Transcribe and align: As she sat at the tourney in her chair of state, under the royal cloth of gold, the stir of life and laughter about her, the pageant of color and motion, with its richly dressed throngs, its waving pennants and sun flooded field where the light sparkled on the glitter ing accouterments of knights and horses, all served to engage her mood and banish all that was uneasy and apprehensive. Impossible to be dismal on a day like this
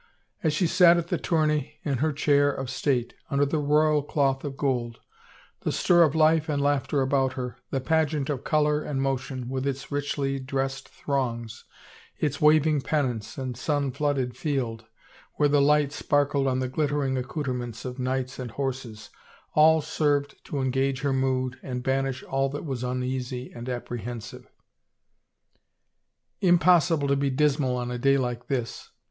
As 0.41 0.51
she 0.51 0.65
sat 0.65 0.97
at 0.97 1.09
the 1.09 1.19
tourney 1.19 1.77
in 1.83 1.99
her 1.99 2.11
chair 2.11 2.49
of 2.51 2.71
state, 2.71 3.13
under 3.29 3.45
the 3.45 3.59
royal 3.59 4.01
cloth 4.01 4.43
of 4.43 4.57
gold, 4.57 4.99
the 5.59 5.71
stir 5.71 6.01
of 6.01 6.15
life 6.15 6.49
and 6.49 6.59
laughter 6.59 7.01
about 7.01 7.33
her, 7.33 7.57
the 7.69 7.79
pageant 7.79 8.27
of 8.27 8.43
color 8.43 8.81
and 8.81 8.99
motion, 8.99 9.47
with 9.47 9.67
its 9.67 9.91
richly 9.91 10.39
dressed 10.39 10.89
throngs, 10.89 11.65
its 12.17 12.41
waving 12.41 12.81
pennants 12.81 13.37
and 13.37 13.55
sun 13.55 13.91
flooded 13.91 14.35
field 14.35 14.85
where 15.35 15.47
the 15.47 15.61
light 15.61 15.91
sparkled 15.91 16.47
on 16.47 16.57
the 16.57 16.67
glitter 16.67 17.03
ing 17.03 17.15
accouterments 17.15 17.85
of 17.85 17.99
knights 17.99 18.39
and 18.39 18.49
horses, 18.49 19.11
all 19.53 19.81
served 19.81 20.43
to 20.45 20.59
engage 20.61 21.01
her 21.01 21.13
mood 21.13 21.59
and 21.61 21.83
banish 21.83 22.23
all 22.23 22.49
that 22.49 22.65
was 22.65 22.83
uneasy 22.83 23.51
and 23.53 23.69
apprehensive. 23.69 24.47
Impossible 26.39 27.07
to 27.07 27.15
be 27.15 27.29
dismal 27.29 27.77
on 27.77 27.91
a 27.91 27.99
day 27.99 28.17
like 28.17 28.47
this 28.47 28.89